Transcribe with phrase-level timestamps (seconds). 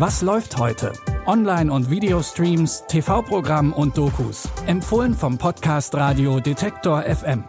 [0.00, 0.94] Was läuft heute?
[1.26, 4.48] Online- und Videostreams, TV-Programm und Dokus.
[4.66, 7.44] Empfohlen vom Podcast Radio Detektor FM.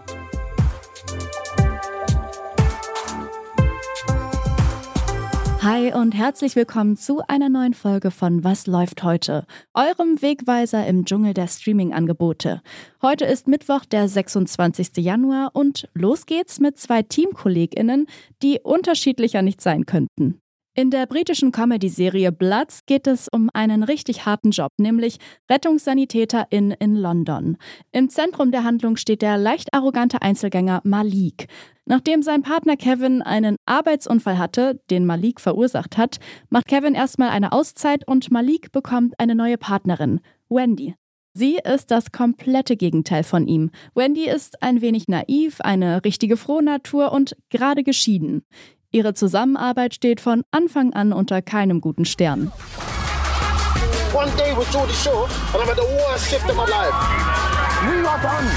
[5.62, 9.46] Hi und herzlich willkommen zu einer neuen Folge von Was läuft heute?
[9.74, 12.62] Eurem Wegweiser im Dschungel der Streaming-Angebote.
[13.02, 14.98] Heute ist Mittwoch, der 26.
[14.98, 18.08] Januar und los geht's mit zwei TeamkollegInnen,
[18.44, 20.42] die unterschiedlicher nicht sein könnten.
[20.74, 25.18] In der britischen Comedy-Serie Bloods geht es um einen richtig harten Job, nämlich
[25.50, 27.58] Rettungssanitäterin in London.
[27.92, 31.48] Im Zentrum der Handlung steht der leicht arrogante Einzelgänger Malik.
[31.86, 37.52] Nachdem sein Partner Kevin einen Arbeitsunfall hatte, den Malik verursacht hat, macht Kevin erstmal eine
[37.52, 40.96] Auszeit und Malik bekommt eine neue Partnerin, Wendy.
[41.34, 43.72] Sie ist das komplette Gegenteil von ihm.
[43.94, 48.44] Wendy ist ein wenig naiv, eine richtige Frohnatur und gerade geschieden.
[48.94, 52.52] Ihre Zusammenarbeit steht von Anfang an unter keinem guten Stern.
[54.12, 56.94] One day with Geordie Shaw and I'm at the worst shift of my life.
[57.88, 58.52] We are done.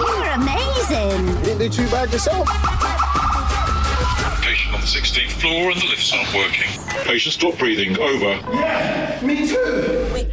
[0.00, 1.28] You're amazing.
[1.28, 2.48] You didn't do too bad yourself.
[4.42, 6.68] Patient on the 16th floor and the lifts aren't working.
[7.04, 7.96] Patient stop breathing.
[7.96, 8.40] Over.
[8.52, 10.26] Yeah, me too.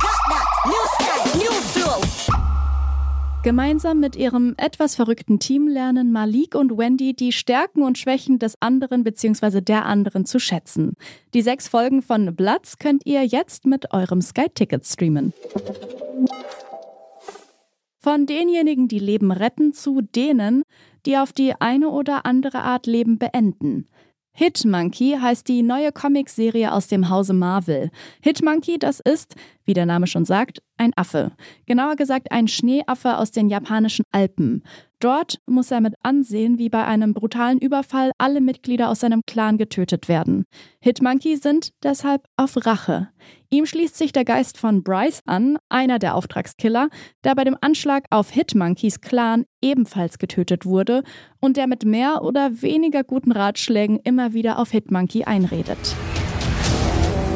[3.50, 8.62] Gemeinsam mit ihrem etwas verrückten Team lernen Malik und Wendy die Stärken und Schwächen des
[8.62, 9.62] anderen bzw.
[9.62, 10.94] der anderen zu schätzen.
[11.34, 15.34] Die sechs Folgen von Bloods könnt ihr jetzt mit eurem Sky-Ticket streamen.
[17.98, 20.62] Von denjenigen, die Leben retten, zu denen,
[21.08, 23.88] die auf die eine oder andere Art Leben beenden.
[24.34, 27.92] Hitmonkey heißt die neue Comicserie aus dem Hause Marvel.
[28.22, 31.32] Hitmonkey, das ist, wie der Name schon sagt, ein Affe.
[31.66, 34.64] Genauer gesagt ein Schneeaffe aus den japanischen Alpen.
[35.00, 39.58] Dort muss er mit ansehen, wie bei einem brutalen Überfall alle Mitglieder aus seinem Clan
[39.58, 40.44] getötet werden.
[40.82, 43.08] Hitmonkey sind deshalb auf Rache.
[43.50, 46.90] Ihm schließt sich der Geist von Bryce an, einer der Auftragskiller,
[47.24, 51.04] der bei dem Anschlag auf Hitmonkeys Clan ebenfalls getötet wurde
[51.40, 55.96] und der mit mehr oder weniger guten Ratschlägen immer wieder auf Hitmonkey einredet.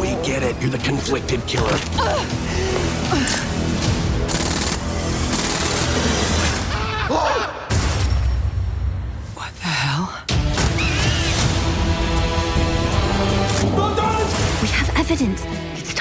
[0.01, 0.55] We get it.
[0.61, 1.79] You're the conflicted killer.
[1.95, 3.52] What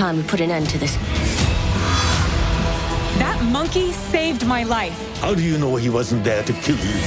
[0.03, 0.97] time we put an end to this.
[3.19, 4.99] That monkey saved my life.
[5.21, 6.99] How do you know he wasn't there to kill you?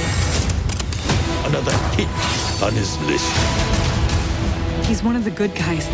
[1.44, 2.08] Another hit
[2.62, 3.30] on his list.
[4.88, 5.86] He's one of the good guys.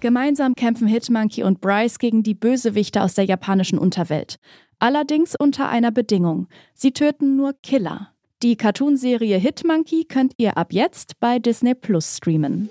[0.00, 4.38] Gemeinsam kämpfen Hitmonkey und Bryce gegen die Bösewichte aus der japanischen Unterwelt.
[4.80, 6.48] Allerdings unter einer Bedingung.
[6.74, 8.08] Sie töten nur Killer.
[8.42, 12.70] Die Cartoonserie Hitmonkey könnt ihr ab jetzt bei Disney Plus streamen.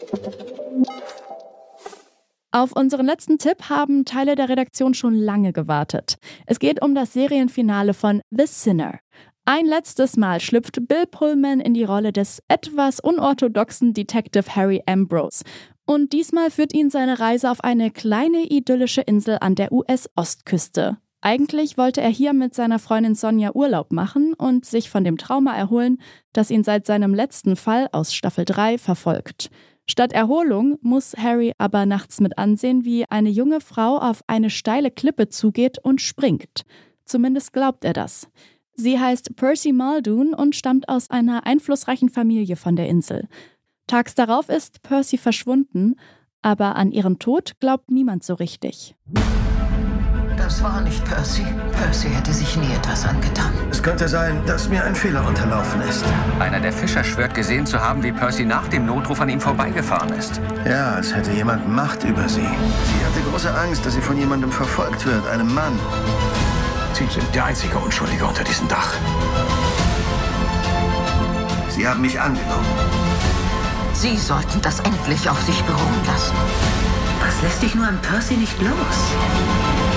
[2.51, 6.15] Auf unseren letzten Tipp haben Teile der Redaktion schon lange gewartet.
[6.47, 8.97] Es geht um das Serienfinale von The Sinner.
[9.45, 15.43] Ein letztes Mal schlüpft Bill Pullman in die Rolle des etwas unorthodoxen Detective Harry Ambrose.
[15.85, 20.97] Und diesmal führt ihn seine Reise auf eine kleine idyllische Insel an der US-Ostküste.
[21.21, 25.55] Eigentlich wollte er hier mit seiner Freundin Sonja Urlaub machen und sich von dem Trauma
[25.55, 26.01] erholen,
[26.33, 29.51] das ihn seit seinem letzten Fall aus Staffel 3 verfolgt.
[29.89, 34.91] Statt Erholung muss Harry aber nachts mit ansehen, wie eine junge Frau auf eine steile
[34.91, 36.63] Klippe zugeht und springt.
[37.05, 38.28] Zumindest glaubt er das.
[38.75, 43.28] Sie heißt Percy Muldoon und stammt aus einer einflussreichen Familie von der Insel.
[43.88, 45.95] Tags darauf ist Percy verschwunden,
[46.44, 48.95] aber an ihren Tod glaubt niemand so richtig.
[50.49, 51.45] Das war nicht Percy.
[51.73, 53.53] Percy hätte sich nie etwas angetan.
[53.69, 56.03] Es könnte sein, dass mir ein Fehler unterlaufen ist.
[56.39, 60.11] Einer der Fischer schwört gesehen zu haben, wie Percy nach dem Notruf an ihm vorbeigefahren
[60.13, 60.41] ist.
[60.65, 62.41] Ja, als hätte jemand Macht über sie.
[62.41, 65.77] Sie hatte große Angst, dass sie von jemandem verfolgt wird, einem Mann.
[66.93, 68.95] Sie sind der einzige Unschuldige unter diesem Dach.
[71.69, 72.66] Sie haben mich angenommen.
[73.93, 76.35] Sie sollten das endlich auf sich beruhen lassen.
[77.22, 79.89] Was lässt dich nur an Percy nicht los?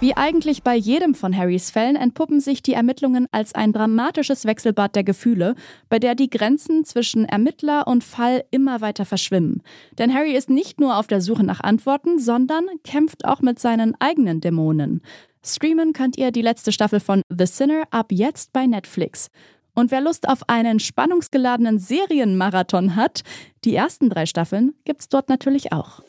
[0.00, 4.94] Wie eigentlich bei jedem von Harrys Fällen entpuppen sich die Ermittlungen als ein dramatisches Wechselbad
[4.94, 5.56] der Gefühle,
[5.88, 9.60] bei der die Grenzen zwischen Ermittler und Fall immer weiter verschwimmen.
[9.98, 13.96] Denn Harry ist nicht nur auf der Suche nach Antworten, sondern kämpft auch mit seinen
[14.00, 15.02] eigenen Dämonen.
[15.44, 19.30] Streamen könnt ihr die letzte Staffel von The Sinner ab jetzt bei Netflix.
[19.74, 23.22] Und wer Lust auf einen spannungsgeladenen Serienmarathon hat,
[23.64, 26.02] die ersten drei Staffeln gibt's dort natürlich auch.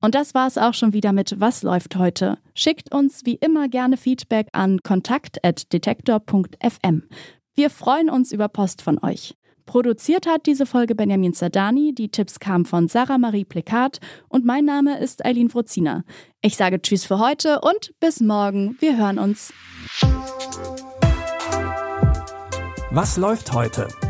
[0.00, 2.36] Und das war's auch schon wieder mit Was läuft heute?
[2.54, 7.02] Schickt uns wie immer gerne Feedback an kontakt@detektor.fm.
[7.54, 9.34] Wir freuen uns über Post von euch.
[9.66, 13.98] Produziert hat diese Folge Benjamin Zerdani, die Tipps kamen von Sarah Marie Plekat
[14.28, 16.04] und mein Name ist Eileen Frozina.
[16.40, 18.78] Ich sage Tschüss für heute und bis morgen.
[18.80, 19.52] Wir hören uns.
[22.90, 23.88] Was läuft heute?